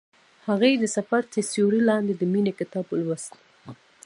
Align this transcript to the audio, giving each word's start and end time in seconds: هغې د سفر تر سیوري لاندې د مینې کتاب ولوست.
هغې 0.47 0.71
د 0.77 0.83
سفر 0.95 1.21
تر 1.33 1.41
سیوري 1.51 1.81
لاندې 1.89 2.13
د 2.15 2.23
مینې 2.31 2.53
کتاب 2.59 2.85
ولوست. 2.89 3.33